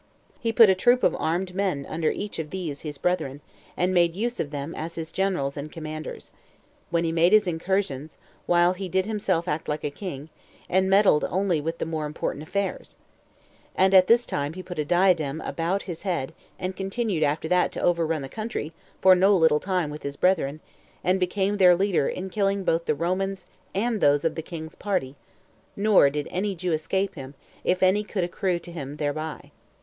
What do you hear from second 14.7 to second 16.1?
a diadem about his